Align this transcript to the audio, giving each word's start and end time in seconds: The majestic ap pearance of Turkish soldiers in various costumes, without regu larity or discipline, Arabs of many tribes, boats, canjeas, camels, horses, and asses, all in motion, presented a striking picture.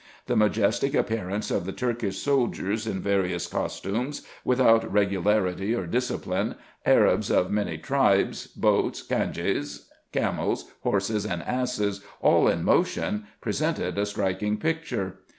The 0.25 0.35
majestic 0.35 0.95
ap 0.95 1.09
pearance 1.09 1.51
of 1.55 1.75
Turkish 1.75 2.17
soldiers 2.17 2.87
in 2.87 3.01
various 3.01 3.45
costumes, 3.45 4.23
without 4.43 4.91
regu 4.91 5.21
larity 5.23 5.77
or 5.77 5.85
discipline, 5.85 6.55
Arabs 6.87 7.29
of 7.29 7.51
many 7.51 7.77
tribes, 7.77 8.47
boats, 8.47 9.03
canjeas, 9.03 9.89
camels, 10.11 10.71
horses, 10.79 11.23
and 11.23 11.43
asses, 11.43 12.01
all 12.19 12.47
in 12.47 12.63
motion, 12.63 13.27
presented 13.41 13.99
a 13.99 14.07
striking 14.07 14.57
picture. 14.57 15.19